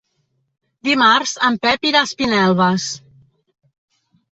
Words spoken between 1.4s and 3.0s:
en Pep irà a Espinelves.